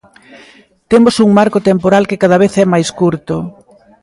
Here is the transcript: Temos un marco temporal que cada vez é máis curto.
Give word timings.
Temos 0.91 1.15
un 1.25 1.29
marco 1.39 1.59
temporal 1.69 2.03
que 2.09 2.21
cada 2.23 2.37
vez 2.43 2.53
é 2.63 2.65
máis 2.73 2.89
curto. 2.99 3.35